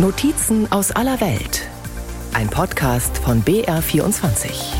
[0.00, 1.68] Notizen aus aller Welt.
[2.32, 4.78] Ein Podcast von BR24.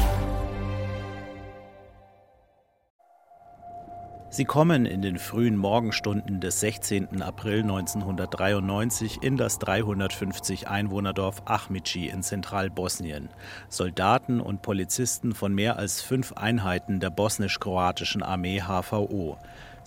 [4.31, 7.20] Sie kommen in den frühen Morgenstunden des 16.
[7.20, 13.30] April 1993 in das 350 Einwohnerdorf Ahmici in Zentralbosnien.
[13.69, 19.37] Soldaten und Polizisten von mehr als fünf Einheiten der bosnisch-kroatischen Armee HVO.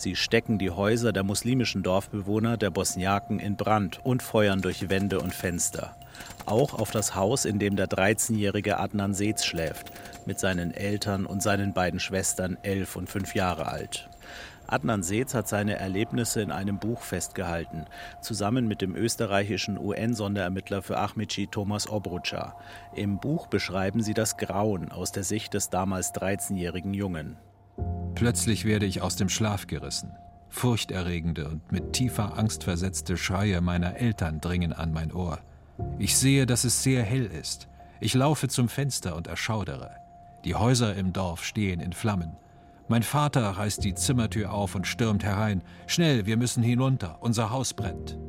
[0.02, 5.20] Sie stecken die Häuser der muslimischen Dorfbewohner der Bosniaken in Brand und feuern durch Wände
[5.20, 5.96] und Fenster.
[6.48, 9.92] Auch auf das Haus, in dem der 13-jährige Adnan Seetz schläft,
[10.26, 14.10] mit seinen Eltern und seinen beiden Schwestern, elf und fünf Jahre alt.
[14.66, 17.86] Adnan Seetz hat seine Erlebnisse in einem Buch festgehalten,
[18.24, 22.56] zusammen mit dem österreichischen UN-Sonderermittler für Ahmici Thomas Obrucha.
[22.96, 27.38] Im Buch beschreiben sie das Grauen aus der Sicht des damals 13-jährigen Jungen.
[28.22, 30.12] Plötzlich werde ich aus dem Schlaf gerissen.
[30.48, 35.40] Furchterregende und mit tiefer Angst versetzte Schreie meiner Eltern dringen an mein Ohr.
[35.98, 37.68] Ich sehe, dass es sehr hell ist.
[38.00, 39.90] Ich laufe zum Fenster und erschaudere.
[40.46, 42.38] Die Häuser im Dorf stehen in Flammen.
[42.88, 45.64] Mein Vater reißt die Zimmertür auf und stürmt herein.
[45.88, 48.20] Schnell, wir müssen hinunter, unser Haus brennt.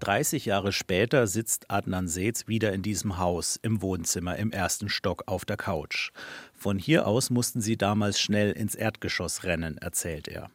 [0.00, 5.24] 30 Jahre später sitzt Adnan Seetz wieder in diesem Haus im Wohnzimmer im ersten Stock
[5.26, 6.10] auf der Couch.
[6.54, 10.50] Von hier aus mussten sie damals schnell ins Erdgeschoss rennen, erzählt er.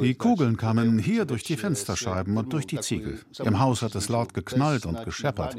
[0.00, 3.20] Die Kugeln kamen hier durch die Fensterscheiben und durch die Ziegel.
[3.42, 5.56] Im Haus hat es laut geknallt und gescheppert.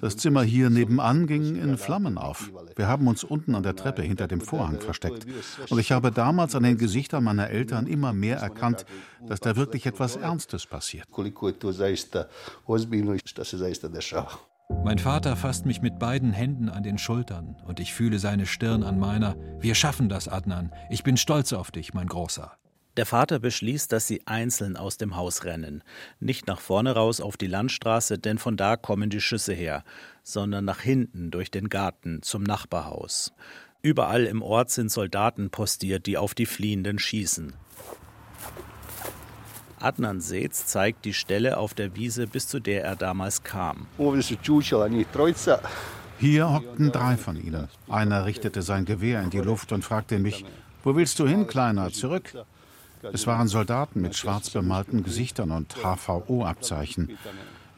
[0.00, 2.50] Das Zimmer hier nebenan ging in Flammen auf.
[2.76, 5.26] Wir haben uns unten an der Treppe hinter dem Vorhang versteckt.
[5.70, 8.84] Und ich habe damals an den Gesichtern meiner Eltern immer mehr erkannt,
[9.26, 11.06] dass da wirklich etwas Ernstes passiert.
[14.84, 18.82] Mein Vater fasst mich mit beiden Händen an den Schultern und ich fühle seine Stirn
[18.82, 19.36] an meiner.
[19.60, 20.72] Wir schaffen das, Adnan.
[20.88, 22.56] Ich bin stolz auf dich, mein Großer.
[22.96, 25.84] Der Vater beschließt, dass sie einzeln aus dem Haus rennen.
[26.18, 29.84] Nicht nach vorne raus auf die Landstraße, denn von da kommen die Schüsse her,
[30.22, 33.32] sondern nach hinten durch den Garten zum Nachbarhaus.
[33.82, 37.54] Überall im Ort sind Soldaten postiert, die auf die Fliehenden schießen.
[39.80, 43.86] Adnan Seetz zeigt die Stelle auf der Wiese, bis zu der er damals kam.
[46.18, 47.68] Hier hockten drei von ihnen.
[47.88, 50.44] Einer richtete sein Gewehr in die Luft und fragte mich,
[50.84, 52.34] wo willst du hin, Kleiner, zurück?
[53.12, 57.16] Es waren Soldaten mit schwarz bemalten Gesichtern und HVO-Abzeichen.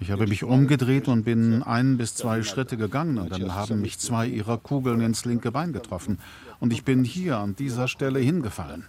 [0.01, 4.01] Ich habe mich umgedreht und bin ein bis zwei Schritte gegangen und dann haben mich
[4.01, 6.19] zwei ihrer Kugeln ins linke Bein getroffen.
[6.59, 8.85] Und ich bin hier an dieser Stelle hingefallen.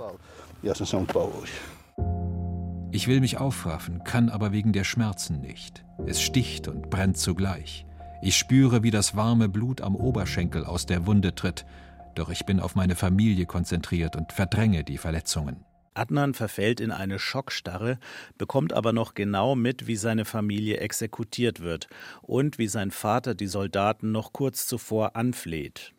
[2.95, 5.83] Ich will mich aufraffen, kann aber wegen der Schmerzen nicht.
[6.05, 7.87] Es sticht und brennt zugleich.
[8.21, 11.65] Ich spüre, wie das warme Blut am Oberschenkel aus der Wunde tritt,
[12.13, 15.65] doch ich bin auf meine Familie konzentriert und verdränge die Verletzungen.
[15.93, 17.99] Adnan verfällt in eine Schockstarre,
[18.37, 21.87] bekommt aber noch genau mit, wie seine Familie exekutiert wird
[22.21, 25.93] und wie sein Vater die Soldaten noch kurz zuvor anfleht.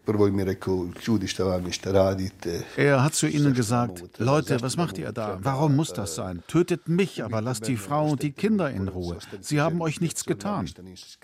[2.77, 5.39] Er hat zu ihnen gesagt, Leute, was macht ihr da?
[5.43, 6.43] Warum muss das sein?
[6.47, 9.19] Tötet mich, aber lasst die Frau und die Kinder in Ruhe.
[9.41, 10.69] Sie haben euch nichts getan.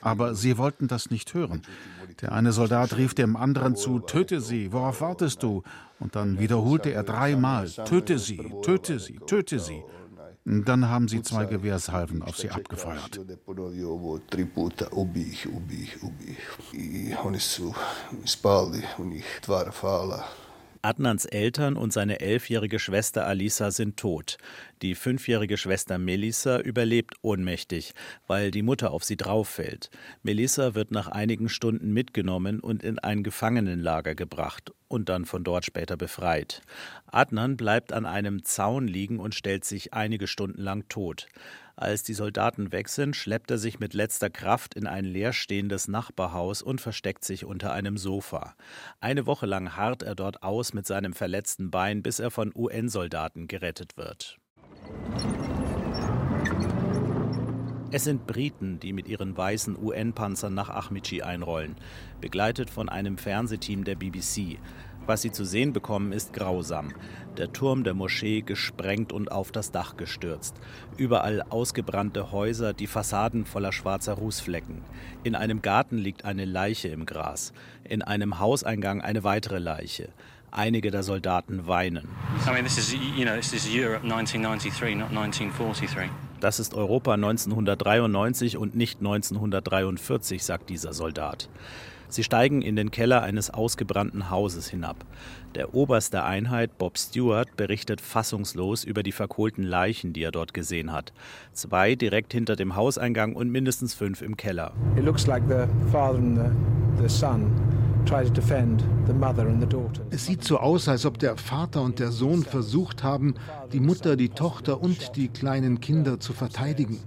[0.00, 1.62] Aber sie wollten das nicht hören.
[2.22, 5.62] Der eine Soldat rief dem anderen zu, töte sie, worauf wartest du?
[6.00, 9.82] Und dann wiederholte er dreimal, töte sie, töte sie, töte sie.
[10.46, 13.20] Dann haben sie zwei Gewehrsalven auf sie abgefeuert.
[20.82, 24.38] Adnans Eltern und seine elfjährige Schwester Alisa sind tot.
[24.80, 27.92] Die fünfjährige Schwester Melissa überlebt ohnmächtig,
[28.26, 29.90] weil die Mutter auf sie drauffällt.
[30.22, 35.66] Melissa wird nach einigen Stunden mitgenommen und in ein Gefangenenlager gebracht und dann von dort
[35.66, 36.62] später befreit.
[37.06, 41.28] Adnan bleibt an einem Zaun liegen und stellt sich einige Stunden lang tot.
[41.80, 46.60] Als die Soldaten weg sind, schleppt er sich mit letzter Kraft in ein leerstehendes Nachbarhaus
[46.60, 48.54] und versteckt sich unter einem Sofa.
[49.00, 53.48] Eine Woche lang harrt er dort aus mit seinem verletzten Bein, bis er von UN-Soldaten
[53.48, 54.36] gerettet wird.
[57.92, 61.76] Es sind Briten, die mit ihren weißen UN-Panzern nach Ahmici einrollen,
[62.20, 64.58] begleitet von einem Fernsehteam der BBC.
[65.10, 66.92] Was sie zu sehen bekommen, ist grausam.
[67.36, 70.54] Der Turm der Moschee gesprengt und auf das Dach gestürzt.
[70.96, 74.82] Überall ausgebrannte Häuser, die Fassaden voller schwarzer Rußflecken.
[75.24, 77.52] In einem Garten liegt eine Leiche im Gras.
[77.82, 80.10] In einem Hauseingang eine weitere Leiche.
[80.52, 82.06] Einige der Soldaten weinen.
[82.46, 86.08] I mean, this is, you know, this is Europe 1993, not 1943.
[86.38, 91.48] Das ist Europa 1993 und nicht 1943, sagt dieser Soldat.
[92.10, 95.04] Sie steigen in den Keller eines ausgebrannten Hauses hinab.
[95.54, 100.52] Der Oberst der Einheit, Bob Stewart, berichtet fassungslos über die verkohlten Leichen, die er dort
[100.52, 101.12] gesehen hat.
[101.52, 104.72] Zwei direkt hinter dem Hauseingang und mindestens fünf im Keller.
[104.96, 107.50] It looks like the father and the, the son
[110.10, 113.34] es sieht so aus, als ob der Vater und der Sohn versucht haben,
[113.72, 116.98] die Mutter, die Tochter und die kleinen Kinder zu verteidigen.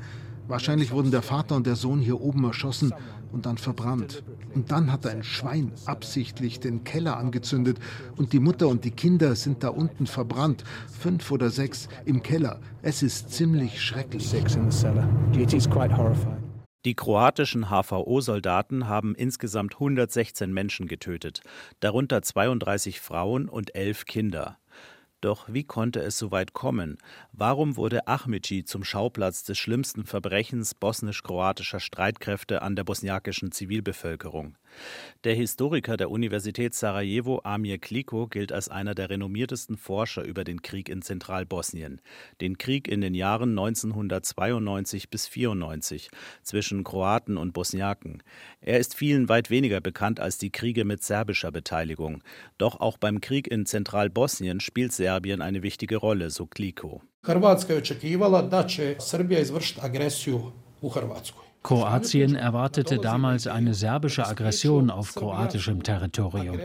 [0.48, 2.94] Wahrscheinlich wurden der Vater und der Sohn hier oben erschossen
[3.34, 4.24] und dann verbrannt.
[4.54, 7.80] Und dann hat ein Schwein absichtlich den Keller angezündet
[8.16, 10.64] und die Mutter und die Kinder sind da unten verbrannt.
[10.88, 12.62] Fünf oder sechs im Keller.
[12.82, 14.32] Es ist ziemlich schrecklich.
[16.86, 21.42] Die kroatischen HVO-Soldaten haben insgesamt 116 Menschen getötet,
[21.80, 24.58] darunter 32 Frauen und elf Kinder.
[25.24, 26.98] Doch wie konnte es so weit kommen?
[27.32, 34.58] Warum wurde Ahmici zum Schauplatz des schlimmsten Verbrechens bosnisch-kroatischer Streitkräfte an der bosniakischen Zivilbevölkerung?
[35.24, 40.62] Der Historiker der Universität Sarajevo, Amir Kliko, gilt als einer der renommiertesten Forscher über den
[40.62, 42.02] Krieg in Zentralbosnien.
[42.42, 46.10] Den Krieg in den Jahren 1992 bis 94
[46.42, 48.22] zwischen Kroaten und Bosniaken.
[48.60, 52.22] Er ist vielen weit weniger bekannt als die Kriege mit serbischer Beteiligung.
[52.58, 57.02] Doch auch beim Krieg in Zentralbosnien spielt Serbien eine wichtige Rolle, so Kliko.
[57.24, 61.43] Hrvatska je očekivala da će Srbija izvršiti agresiju u Hrvatskoj.
[61.64, 66.60] Kroatien erwartete damals eine serbische Aggression auf kroatischem Territorium.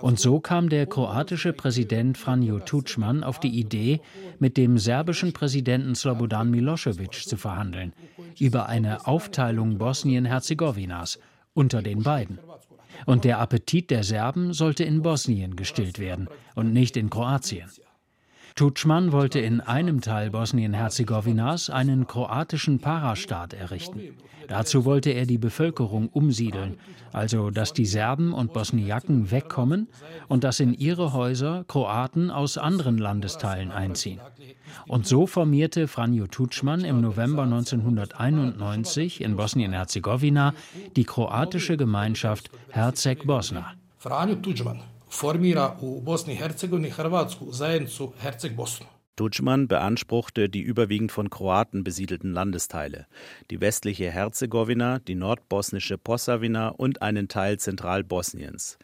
[0.00, 4.00] Und so kam der kroatische Präsident Franjo Tuđman auf die Idee,
[4.38, 7.92] mit dem serbischen Präsidenten Slobodan Milosevic zu verhandeln
[8.40, 11.18] über eine Aufteilung Bosnien-Herzegowinas
[11.52, 12.38] unter den beiden.
[13.04, 17.68] Und der Appetit der Serben sollte in Bosnien gestillt werden und nicht in Kroatien.
[18.54, 24.00] Tutschmann wollte in einem Teil Bosnien-Herzegowinas einen kroatischen Parastaat errichten.
[24.48, 26.78] Dazu wollte er die Bevölkerung umsiedeln,
[27.12, 29.88] also dass die Serben und Bosniaken wegkommen
[30.28, 34.20] und dass in ihre Häuser Kroaten aus anderen Landesteilen einziehen.
[34.86, 40.54] Und so formierte Franjo Tutschmann im November 1991 in Bosnien-Herzegowina
[40.96, 43.72] die kroatische Gemeinschaft Herzeg-Bosna.
[43.98, 44.80] Franjo Tudžman
[45.12, 48.86] formira u Bosni i Hercegovini Hrvatsku zajednicu Herzeg-Bosnu.
[49.16, 53.06] Dutschmann beanspruchte die überwiegend von Kroaten besiedelten Landesteile,
[53.50, 58.78] die westliche Herzegowina, die nordbosnische Posavina und einen Teil Zentralbosniens.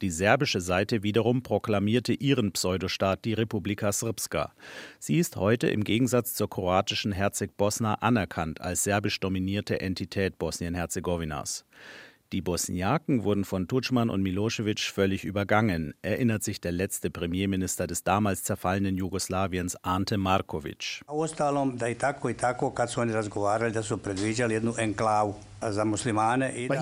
[0.00, 4.52] Die serbische Seite wiederum proklamierte ihren Pseudostaat, die Republika Srpska.
[4.98, 11.66] Sie ist heute im Gegensatz zur kroatischen Herzeg-Bosna anerkannt als serbisch dominierte Entität Bosnien-Herzegowinas.
[12.34, 18.02] Die Bosniaken wurden von Tudjman und Milosevic völlig übergangen, erinnert sich der letzte Premierminister des
[18.02, 21.02] damals zerfallenen Jugoslawiens, Ante Markovic.
[21.06, 21.14] Bei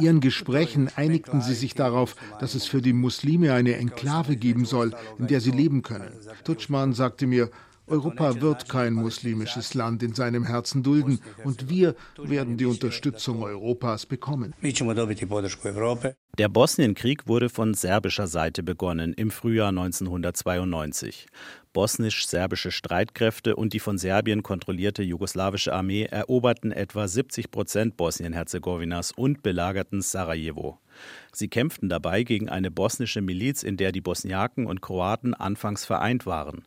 [0.00, 4.94] ihren Gesprächen einigten sie sich darauf, dass es für die Muslime eine Enklave geben soll,
[5.18, 6.12] in der sie leben können.
[6.44, 7.50] Tudjman sagte mir,
[7.86, 14.06] Europa wird kein muslimisches Land in seinem Herzen dulden und wir werden die Unterstützung Europas
[14.06, 14.54] bekommen.
[16.38, 21.26] Der Bosnienkrieg wurde von serbischer Seite begonnen im Frühjahr 1992.
[21.72, 29.42] Bosnisch-serbische Streitkräfte und die von Serbien kontrollierte jugoslawische Armee eroberten etwa 70 Prozent Bosnien-Herzegowinas und
[29.42, 30.78] belagerten Sarajevo.
[31.32, 36.26] Sie kämpften dabei gegen eine bosnische Miliz, in der die Bosniaken und Kroaten anfangs vereint
[36.26, 36.64] waren.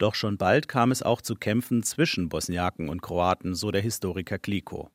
[0.00, 4.38] Doch schon bald kam es auch zu Kämpfen zwischen Bosniaken und Kroaten, so der Historiker
[4.38, 4.88] Kliko.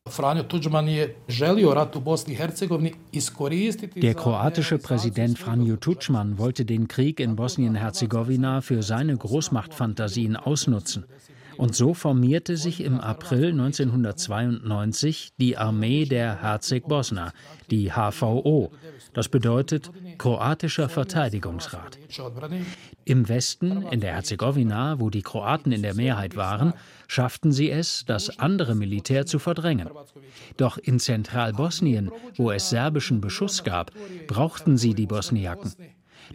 [3.96, 11.06] Der kroatische Präsident Franjo Tudjman wollte den Krieg in Bosnien-Herzegowina für seine Großmachtfantasien ausnutzen.
[11.58, 17.34] Und so formierte sich im April 1992 die Armee der Herzeg-Bosna,
[17.72, 18.72] die HVO.
[19.14, 21.98] Das bedeutet Kroatischer Verteidigungsrat.
[23.06, 26.74] Im Westen, in der Herzegowina, wo die Kroaten in der Mehrheit waren,
[27.08, 29.90] schafften sie es, das andere Militär zu verdrängen.
[30.58, 33.92] Doch in Zentralbosnien, wo es serbischen Beschuss gab,
[34.28, 35.74] brauchten sie die Bosniaken.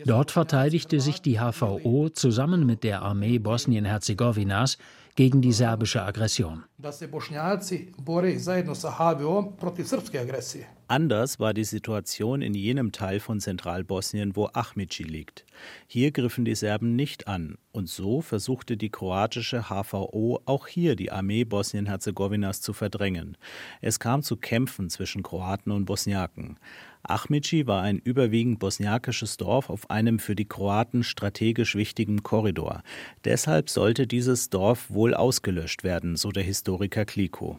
[0.05, 4.79] Dort verteidigte sich die HVO zusammen mit der Armee Bosnien-Herzegowinas
[5.15, 6.65] gegen die serbische Aggression.
[10.89, 15.45] Anders war die Situation in jenem Teil von Zentralbosnien, wo Ahmici liegt.
[15.87, 21.13] Hier griffen die Serben nicht an und so versuchte die kroatische HVO auch hier die
[21.13, 23.37] Armee Bosnien-Herzegowinas zu verdrängen.
[23.81, 26.59] Es kam zu Kämpfen zwischen Kroaten und Bosniaken.
[27.03, 32.83] Ahmici war ein überwiegend bosniakisches Dorf auf einem für die Kroaten strategisch wichtigen Korridor.
[33.25, 37.59] Deshalb sollte dieses Dorf wohl ausgelöscht werden, so der Historiker Kliko.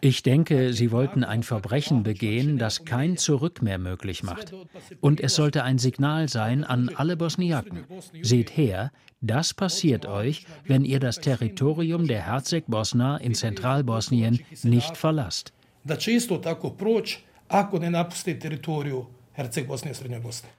[0.00, 4.52] Ich denke, sie wollten ein Verbrechen begehen, das kein Zurück mehr möglich macht.
[5.00, 7.84] Und es sollte ein Signal sein an alle Bosniaken.
[8.22, 14.96] Seht her, das passiert euch, wenn ihr das Territorium der Herzeg Bosna in Zentralbosnien nicht
[14.96, 15.52] verlasst.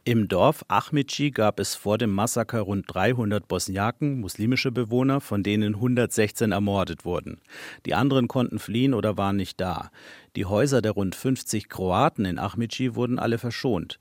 [0.04, 5.76] Im Dorf Ahmici gab es vor dem Massaker rund 300 Bosniaken, muslimische Bewohner, von denen
[5.76, 7.40] 116 ermordet wurden.
[7.86, 9.92] Die anderen konnten fliehen oder waren nicht da.
[10.36, 13.98] Die Häuser der rund 50 Kroaten in Ahmici wurden alle verschont.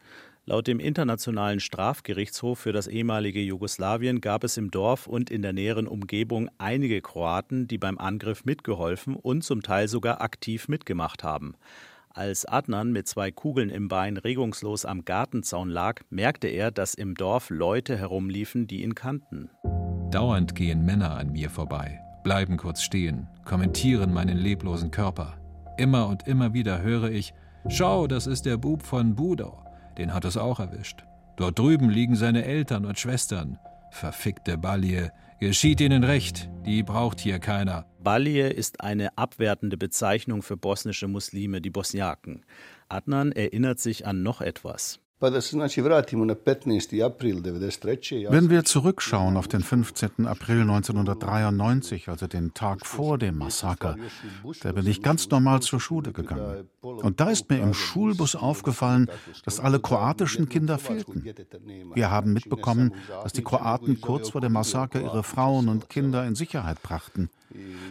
[0.46, 5.52] Laut dem Internationalen Strafgerichtshof für das ehemalige Jugoslawien gab es im Dorf und in der
[5.52, 11.54] näheren Umgebung einige Kroaten, die beim Angriff mitgeholfen und zum Teil sogar aktiv mitgemacht haben.
[12.16, 17.16] Als Adnan mit zwei Kugeln im Bein regungslos am Gartenzaun lag, merkte er, dass im
[17.16, 19.50] Dorf Leute herumliefen, die ihn kannten.
[20.12, 25.34] Dauernd gehen Männer an mir vorbei, bleiben kurz stehen, kommentieren meinen leblosen Körper.
[25.76, 27.34] Immer und immer wieder höre ich:
[27.66, 29.64] Schau, das ist der Bub von Budo.
[29.98, 31.04] Den hat es auch erwischt.
[31.34, 33.58] Dort drüben liegen seine Eltern und Schwestern.
[33.90, 35.10] Verfickte Balje.
[35.44, 36.48] Geschieht ihnen recht.
[36.64, 37.84] Die braucht hier keiner.
[38.02, 42.46] Balje ist eine abwertende Bezeichnung für bosnische Muslime, die Bosniaken.
[42.88, 45.00] Adnan erinnert sich an noch etwas.
[48.30, 50.26] Wenn wir zurückschauen auf den 15.
[50.26, 53.96] April 1993, also den Tag vor dem Massaker,
[54.62, 56.68] da bin ich ganz normal zur Schule gegangen.
[56.80, 59.10] Und da ist mir im Schulbus aufgefallen,
[59.44, 61.24] dass alle kroatischen Kinder fehlten.
[61.94, 66.34] Wir haben mitbekommen, dass die Kroaten kurz vor dem Massaker ihre Frauen und Kinder in
[66.34, 67.30] Sicherheit brachten.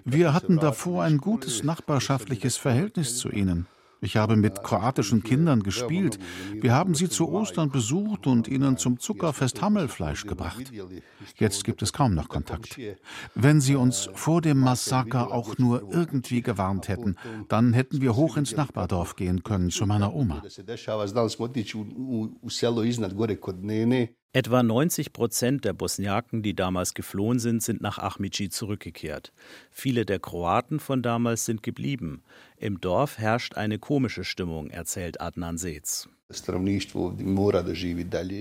[0.03, 3.67] Wir hatten davor ein gutes nachbarschaftliches Verhältnis zu ihnen.
[4.03, 6.19] Ich habe mit kroatischen Kindern gespielt.
[6.59, 10.73] Wir haben sie zu Ostern besucht und ihnen zum Zuckerfest Hammelfleisch gebracht.
[11.37, 12.77] Jetzt gibt es kaum noch Kontakt.
[13.33, 17.15] Wenn sie uns vor dem Massaker auch nur irgendwie gewarnt hätten,
[17.47, 20.43] dann hätten wir hoch ins Nachbardorf gehen können zu meiner Oma.
[24.35, 29.31] Etwa 90 Prozent der Bosniaken, die damals geflohen sind, sind nach Ahmici zurückgekehrt.
[29.69, 32.23] Viele der Kroaten von damals sind geblieben.
[32.63, 36.07] Im Dorf herrscht eine komische Stimmung, erzählt Adnan Seetz.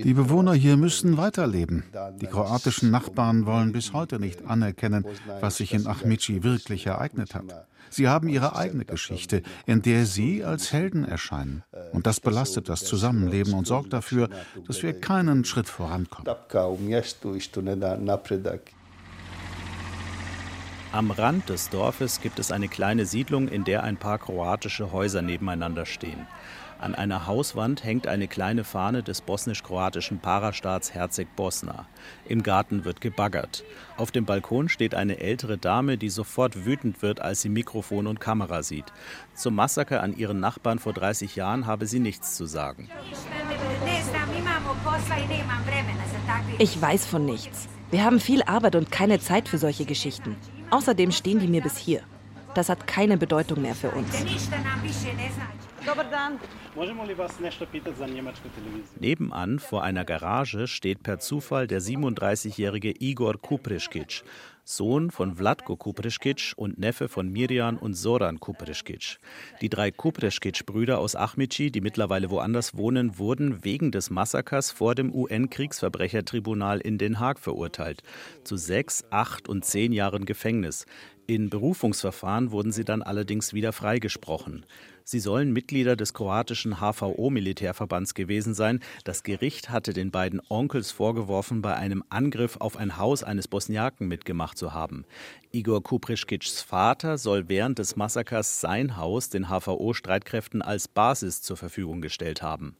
[0.05, 1.83] Die Bewohner hier müssen weiterleben.
[2.21, 5.05] Die kroatischen Nachbarn wollen bis heute nicht anerkennen,
[5.41, 7.67] was sich in Ahmici wirklich ereignet hat.
[7.91, 11.65] Sie haben ihre eigene Geschichte, in der sie als Helden erscheinen.
[11.91, 14.29] Und das belastet das Zusammenleben und sorgt dafür,
[14.69, 16.33] dass wir keinen Schritt vorankommen.
[20.93, 25.23] Am Rand des Dorfes gibt es eine kleine Siedlung, in der ein paar kroatische Häuser
[25.23, 26.27] nebeneinander stehen.
[26.79, 31.87] An einer Hauswand hängt eine kleine Fahne des bosnisch-kroatischen Parastaats Herzeg Bosna.
[32.29, 33.65] Im Garten wird gebaggert.
[33.97, 38.21] Auf dem Balkon steht eine ältere Dame, die sofort wütend wird, als sie Mikrofon und
[38.21, 38.93] Kamera sieht.
[39.35, 42.91] Zum Massaker an ihren Nachbarn vor 30 Jahren habe sie nichts zu sagen.
[46.59, 47.69] Ich weiß von nichts.
[47.91, 50.37] Wir haben viel Arbeit und keine Zeit für solche Geschichten.
[50.73, 52.01] Außerdem stehen die mir bis hier.
[52.55, 54.09] Das hat keine Bedeutung mehr für uns.
[58.99, 64.23] Nebenan vor einer Garage steht per Zufall der 37-jährige Igor Kuprischkic,
[64.65, 69.19] Sohn von Vlatko Kuprischkic und Neffe von Mirjan und Soran Kuprischkic.
[69.61, 75.13] Die drei Kuprischkic-Brüder aus Achmici, die mittlerweile woanders wohnen, wurden wegen des Massakers vor dem
[75.13, 78.05] UN-Kriegsverbrechertribunal in Den Haag verurteilt.
[78.45, 80.87] Zu sechs, acht und zehn Jahren Gefängnis.
[81.27, 84.67] In Berufungsverfahren wurden sie dann allerdings wieder freigesprochen.
[85.05, 88.81] Sie sollen Mitglieder des kroatischen HVO-Militärverbands gewesen sein.
[89.05, 94.09] Das Gericht hatte den beiden Onkels vorgeworfen, bei einem Angriff auf ein Haus eines Bosniaken
[94.09, 95.05] mitgemacht zu haben.
[95.53, 102.01] Igor Kuprischkits Vater soll während des Massakers sein Haus den HVO-Streitkräften als Basis zur Verfügung
[102.01, 102.77] gestellt haben.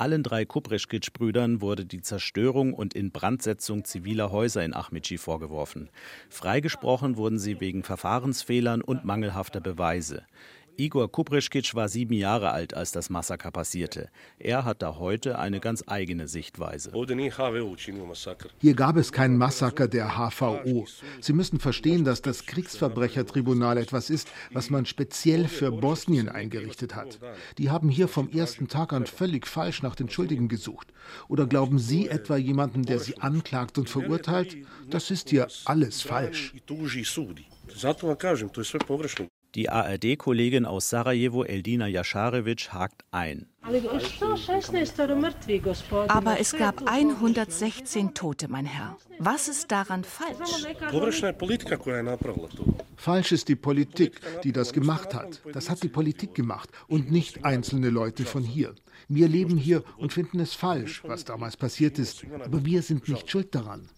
[0.00, 5.90] Allen drei Kuprischkic-Brüdern wurde die Zerstörung und Inbrandsetzung ziviler Häuser in Achmici vorgeworfen.
[6.30, 10.22] Freigesprochen wurden sie wegen Verfahrensfehlern und mangelhafter Beweise.
[10.76, 14.08] Igor Kuprischkic war sieben Jahre alt, als das Massaker passierte.
[14.38, 16.92] Er hat da heute eine ganz eigene Sichtweise.
[18.58, 20.86] Hier gab es kein Massaker der HVO.
[21.20, 27.18] Sie müssen verstehen, dass das Kriegsverbrechertribunal etwas ist, was man speziell für Bosnien eingerichtet hat.
[27.58, 30.92] Die haben hier vom ersten Tag an völlig falsch nach den Schuldigen gesucht.
[31.28, 34.56] Oder glauben Sie etwa jemanden, der Sie anklagt und verurteilt?
[34.88, 36.54] Das ist hier alles falsch.
[39.56, 43.46] Die ARD-Kollegin aus Sarajevo, Eldina Jascharevic, hakt ein.
[46.08, 48.96] Aber es gab 116 Tote, mein Herr.
[49.18, 50.66] Was ist daran falsch?
[52.96, 55.42] Falsch ist die Politik, die das gemacht hat.
[55.52, 58.76] Das hat die Politik gemacht und nicht einzelne Leute von hier.
[59.08, 62.24] Wir leben hier und finden es falsch, was damals passiert ist.
[62.44, 63.88] Aber wir sind nicht schuld daran.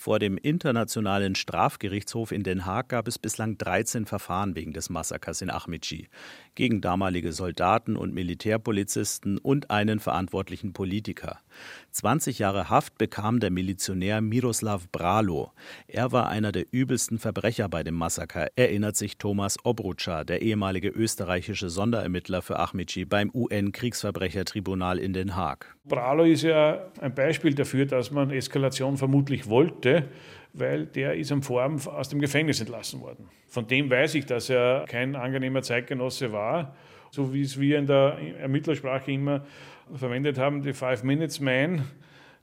[0.00, 5.42] Vor dem Internationalen Strafgerichtshof in Den Haag gab es bislang 13 Verfahren wegen des Massakers
[5.42, 6.08] in Ahmici
[6.54, 11.40] gegen damalige Soldaten und Militärpolizisten und einen verantwortlichen Politiker.
[11.90, 15.52] 20 Jahre Haft bekam der Milizionär Miroslav Bralo.
[15.86, 20.88] Er war einer der übelsten Verbrecher bei dem Massaker, erinnert sich Thomas Obrucha, der ehemalige
[20.88, 25.76] österreichische Sonderermittler für Ahmici beim UN-Kriegsverbrechertribunal in Den Haag.
[25.84, 29.89] Bralo ist ja ein Beispiel dafür, dass man Eskalation vermutlich wollte
[30.52, 33.28] weil der ist am Vorabend aus dem Gefängnis entlassen worden.
[33.46, 36.74] Von dem weiß ich, dass er kein angenehmer Zeitgenosse war,
[37.10, 39.44] so wie es wir in der Ermittlersprache immer
[39.94, 41.84] verwendet haben, die Five-Minutes-Man,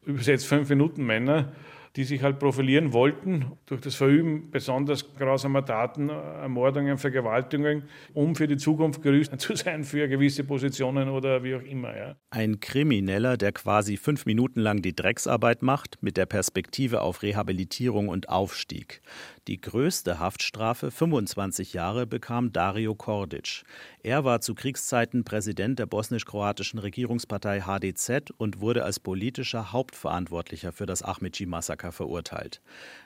[0.06, 1.52] übersetzt Fünf-Minuten-Männer,
[1.98, 8.48] die sich halt profilieren wollten durch das Verüben besonders grausamer Taten, Ermordungen, Vergewaltigungen, um für
[8.48, 11.98] die Zukunft gerüstet zu sein für gewisse Positionen oder wie auch immer.
[11.98, 12.16] Ja.
[12.30, 18.10] Ein Krimineller, der quasi fünf Minuten lang die Drecksarbeit macht, mit der Perspektive auf Rehabilitierung
[18.10, 19.02] und Aufstieg.
[19.48, 23.64] Die größte Haftstrafe, 25 Jahre, bekam Dario Kordic.
[24.04, 30.86] Er war zu Kriegszeiten Präsident der bosnisch-kroatischen Regierungspartei HDZ und wurde als politischer Hauptverantwortlicher für
[30.86, 32.62] das Ahmici-Massaker verurteilt.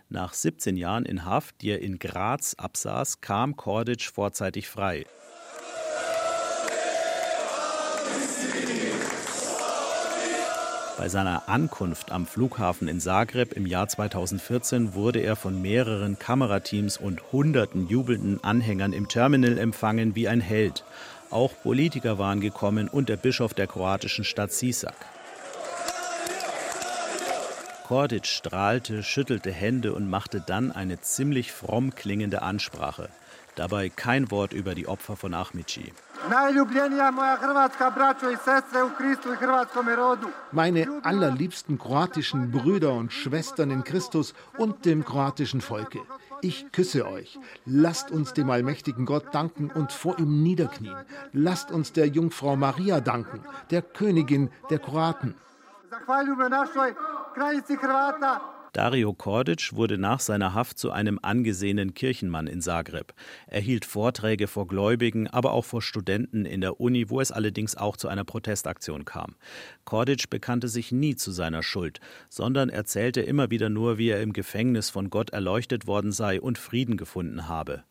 [0.10, 5.05] Nach 17 Jahren in Haft, die er in Graz absaß, kam Kordic vorzeitig frei.
[11.01, 16.98] Bei seiner Ankunft am Flughafen in Zagreb im Jahr 2014 wurde er von mehreren Kamerateams
[16.98, 20.84] und hunderten jubelnden Anhängern im Terminal empfangen wie ein Held.
[21.31, 24.93] Auch Politiker waren gekommen und der Bischof der kroatischen Stadt Sisak.
[27.88, 33.10] Kordic strahlte, schüttelte Hände und machte dann eine ziemlich fromm klingende Ansprache.
[33.55, 35.93] Dabei kein Wort über die Opfer von Ahmici.
[40.51, 46.00] Meine allerliebsten kroatischen Brüder und Schwestern in Christus und dem kroatischen Volke.
[46.41, 47.39] Ich küsse euch.
[47.65, 50.95] Lasst uns dem allmächtigen Gott danken und vor ihm niederknien.
[51.34, 55.36] Lasst uns der Jungfrau Maria danken, der Königin der Kroaten.
[58.73, 63.13] Dario Kordic wurde nach seiner Haft zu einem angesehenen Kirchenmann in Zagreb.
[63.47, 67.75] Er hielt Vorträge vor Gläubigen, aber auch vor Studenten in der Uni, wo es allerdings
[67.75, 69.36] auch zu einer Protestaktion kam.
[69.84, 74.31] Kordic bekannte sich nie zu seiner Schuld, sondern erzählte immer wieder nur, wie er im
[74.31, 77.84] Gefängnis von Gott erleuchtet worden sei und Frieden gefunden habe.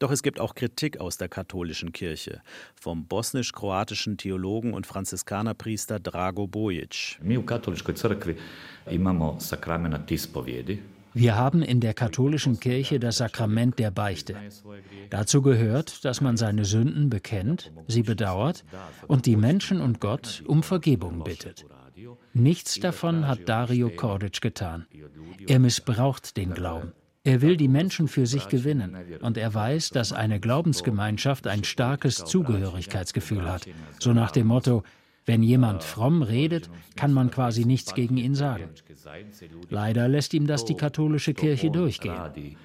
[0.00, 2.40] Doch es gibt auch Kritik aus der katholischen Kirche,
[2.74, 7.20] vom bosnisch-kroatischen Theologen und Franziskanerpriester Drago Bojic.
[11.12, 14.36] Wir haben in der katholischen Kirche das Sakrament der Beichte.
[15.10, 18.64] Dazu gehört, dass man seine Sünden bekennt, sie bedauert
[19.06, 21.66] und die Menschen und Gott um Vergebung bittet.
[22.32, 24.86] Nichts davon hat Dario Kordic getan.
[25.46, 26.92] Er missbraucht den Glauben.
[27.22, 32.24] Er will die Menschen für sich gewinnen und er weiß, dass eine Glaubensgemeinschaft ein starkes
[32.24, 33.68] Zugehörigkeitsgefühl hat.
[33.98, 34.84] So nach dem Motto,
[35.26, 38.70] wenn jemand fromm redet, kann man quasi nichts gegen ihn sagen.
[39.68, 42.56] Leider lässt ihm das die katholische Kirche durchgehen.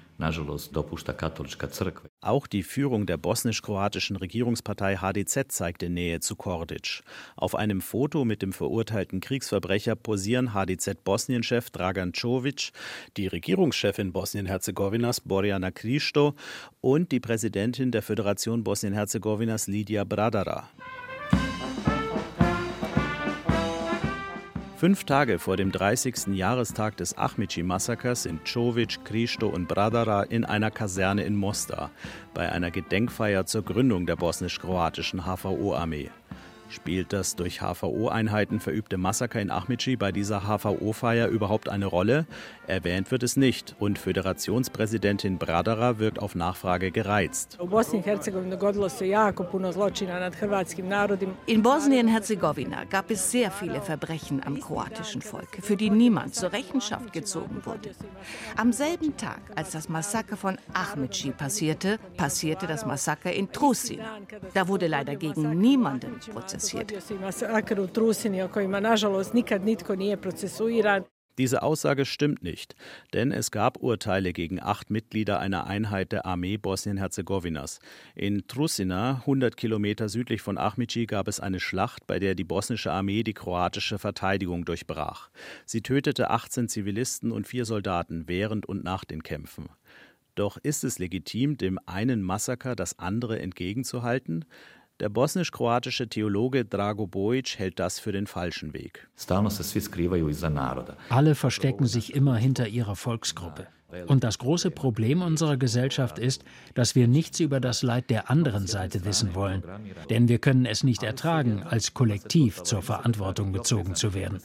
[2.20, 7.02] Auch die Führung der bosnisch-kroatischen Regierungspartei HDZ zeigte Nähe zu Kordic.
[7.36, 12.72] Auf einem Foto mit dem verurteilten Kriegsverbrecher posieren HDZ-Bosnien-Chef Dragan Čović,
[13.16, 16.34] die Regierungschefin Bosnien-Herzegowinas Borjana Kristo
[16.80, 20.70] und die Präsidentin der Föderation Bosnien-Herzegowinas Lidia Bradara.
[24.76, 26.34] Fünf Tage vor dem 30.
[26.34, 31.90] Jahrestag des Ahmici-Massakers sind Čović, Kristo und Bradara in einer Kaserne in Mostar
[32.34, 36.10] bei einer Gedenkfeier zur Gründung der bosnisch-kroatischen HVO-Armee.
[36.68, 42.26] Spielt das durch HVO-Einheiten verübte Massaker in Ahmici bei dieser HVO-Feier überhaupt eine Rolle?
[42.66, 47.58] Erwähnt wird es nicht und Föderationspräsidentin Bradara wirkt auf Nachfrage gereizt.
[51.46, 57.12] In Bosnien-Herzegowina gab es sehr viele Verbrechen am kroatischen Volk, für die niemand zur Rechenschaft
[57.12, 57.90] gezogen wurde.
[58.56, 64.18] Am selben Tag, als das Massaker von Ahmici passierte, passierte das Massaker in Trusina.
[64.52, 66.55] Da wurde leider gegen niemanden prozessiert
[70.16, 71.06] prozessiert.
[71.38, 72.74] Diese Aussage stimmt nicht,
[73.12, 77.80] denn es gab Urteile gegen acht Mitglieder einer Einheit der Armee Bosnien-Herzegowinas.
[78.14, 82.90] In Trusina, 100 Kilometer südlich von Ahmici, gab es eine Schlacht, bei der die bosnische
[82.90, 85.28] Armee die kroatische Verteidigung durchbrach.
[85.66, 89.68] Sie tötete 18 Zivilisten und vier Soldaten während und nach den Kämpfen.
[90.36, 94.44] Doch ist es legitim, dem einen Massaker das andere entgegenzuhalten?
[94.98, 99.08] Der bosnisch-kroatische Theologe Drago Bojic hält das für den falschen Weg.
[101.10, 103.66] Alle verstecken sich immer hinter ihrer Volksgruppe.
[104.08, 106.44] Und das große Problem unserer Gesellschaft ist,
[106.74, 109.62] dass wir nichts über das Leid der anderen Seite wissen wollen.
[110.10, 114.40] Denn wir können es nicht ertragen, als Kollektiv zur Verantwortung gezogen zu werden.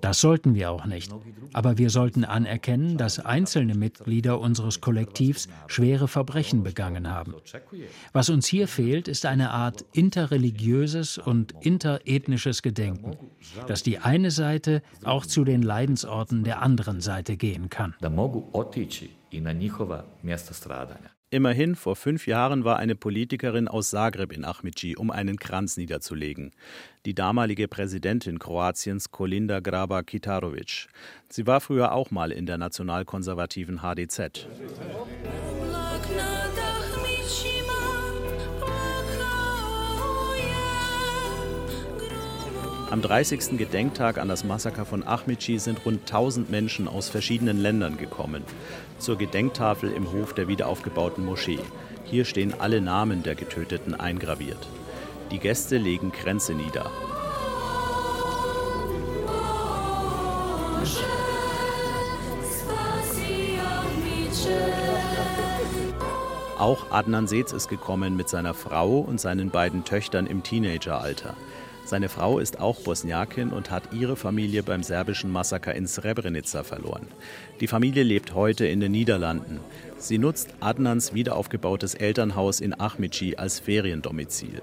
[0.00, 1.12] Das sollten wir auch nicht.
[1.52, 7.34] Aber wir sollten anerkennen, dass einzelne Mitglieder unseres Kollektivs schwere Verbrechen begangen haben.
[8.12, 13.16] Was uns hier fehlt, ist eine Art interreligiöses und interethnisches Gedenken,
[13.66, 17.94] dass die eine Seite auch zu den Leidensorten der anderen Seite gehen kann
[18.54, 21.14] otići i na njihova mjesta stradanja.
[21.30, 26.52] Immerhin, vor fünf Jahren war eine Politikerin aus Zagreb in Ahmici, um einen Kranz niederzulegen.
[27.06, 30.86] Die damalige Präsidentin Kroatiens, Kolinda Grabar-Kitarovic.
[31.28, 34.46] Sie war früher auch mal in der nationalkonservativen HDZ.
[42.90, 43.58] Am 30.
[43.58, 48.44] Gedenktag an das Massaker von Ahmici sind rund 1000 Menschen aus verschiedenen Ländern gekommen.
[48.98, 51.60] Zur Gedenktafel im Hof der wiederaufgebauten Moschee.
[52.04, 54.68] Hier stehen alle Namen der Getöteten eingraviert.
[55.30, 56.90] Die Gäste legen Kränze nieder.
[66.58, 71.34] Auch Adnan Seetz ist gekommen mit seiner Frau und seinen beiden Töchtern im Teenageralter.
[71.84, 77.06] Seine Frau ist auch Bosniakin und hat ihre Familie beim serbischen Massaker in Srebrenica verloren.
[77.60, 79.60] Die Familie lebt heute in den Niederlanden.
[79.98, 84.62] Sie nutzt Adnans wiederaufgebautes Elternhaus in Ahmici als Feriendomizil.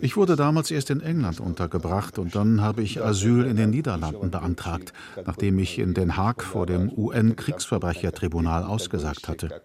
[0.00, 4.30] Ich wurde damals erst in England untergebracht und dann habe ich Asyl in den Niederlanden
[4.30, 4.92] beantragt,
[5.24, 9.62] nachdem ich in Den Haag vor dem UN-Kriegsverbrechertribunal ausgesagt hatte.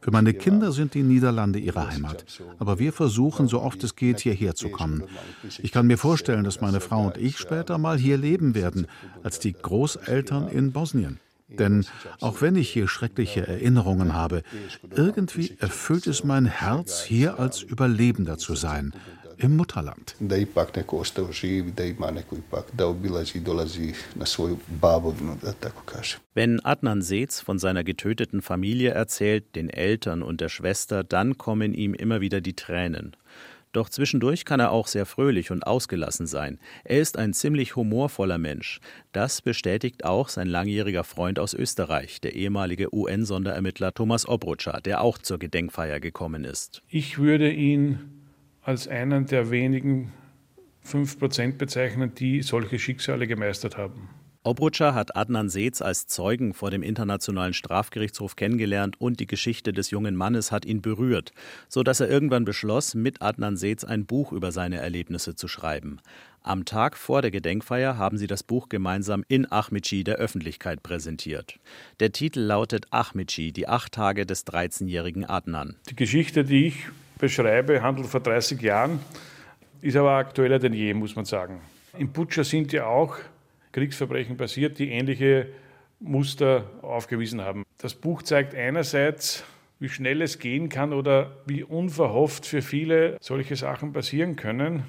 [0.00, 2.24] Für meine Kinder sind die Niederlande ihre Heimat,
[2.58, 5.04] aber wir versuchen, so oft es geht, hierher zu kommen.
[5.58, 8.86] Ich kann mir vorstellen, dass meine Frau und ich später mal hier leben werden,
[9.22, 11.18] als die Großeltern in Bosnien.
[11.48, 11.84] Denn
[12.20, 14.42] auch wenn ich hier schreckliche Erinnerungen habe,
[14.94, 18.94] irgendwie erfüllt es mein Herz, hier als Überlebender zu sein,
[19.36, 20.16] im Mutterland.
[26.34, 31.74] Wenn Adnan Seetz von seiner getöteten Familie erzählt, den Eltern und der Schwester, dann kommen
[31.74, 33.16] ihm immer wieder die Tränen.
[33.74, 36.60] Doch zwischendurch kann er auch sehr fröhlich und ausgelassen sein.
[36.84, 38.80] Er ist ein ziemlich humorvoller Mensch.
[39.10, 45.18] Das bestätigt auch sein langjähriger Freund aus Österreich, der ehemalige UN-Sonderermittler Thomas Obrutscher, der auch
[45.18, 46.82] zur Gedenkfeier gekommen ist.
[46.88, 47.98] Ich würde ihn
[48.62, 50.12] als einen der wenigen
[50.86, 54.08] 5% bezeichnen, die solche Schicksale gemeistert haben.
[54.46, 59.90] Obrutscher hat Adnan Seetz als Zeugen vor dem Internationalen Strafgerichtshof kennengelernt und die Geschichte des
[59.90, 61.32] jungen Mannes hat ihn berührt,
[61.66, 65.98] so dass er irgendwann beschloss, mit Adnan Seetz ein Buch über seine Erlebnisse zu schreiben.
[66.42, 71.58] Am Tag vor der Gedenkfeier haben sie das Buch gemeinsam in Ahmici der Öffentlichkeit präsentiert.
[72.00, 75.76] Der Titel lautet Ahmici, die acht Tage des 13-jährigen Adnan.
[75.88, 76.76] Die Geschichte, die ich
[77.16, 78.98] beschreibe, handelt vor 30 Jahren,
[79.80, 81.62] ist aber aktueller denn je, muss man sagen.
[81.96, 83.16] Im Butcher sind ja auch
[83.74, 85.48] Kriegsverbrechen passiert, die ähnliche
[85.98, 87.64] Muster aufgewiesen haben.
[87.76, 89.44] Das Buch zeigt einerseits,
[89.80, 94.84] wie schnell es gehen kann oder wie unverhofft für viele solche Sachen passieren können.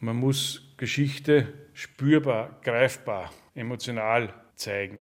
[0.00, 4.94] Man muss Geschichte spürbar, greifbar, emotional zeigen.